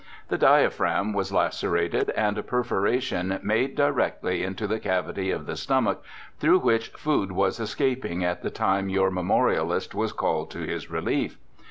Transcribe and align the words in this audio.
The 0.29 0.37
diaphragm 0.39 1.13
was 1.13 1.31
lacerated, 1.31 2.09
and 2.17 2.35
a 2.35 2.41
perforation 2.41 3.39
made 3.43 3.75
directly 3.75 4.39
mto 4.39 4.67
the 4.67 4.79
cavity 4.79 5.29
of 5.29 5.45
the 5.45 5.55
stomach, 5.55 6.03
through 6.39 6.57
which 6.57 6.87
food 6.97 7.31
was 7.31 7.59
escaping 7.59 8.23
at 8.25 8.41
the 8.41 8.49
time 8.49 8.89
your 8.89 9.11
memorialist 9.11 9.93
was 9.93 10.11
called 10.11 10.49
to 10.49 10.59
his 10.61 10.89
relief. 10.89 11.37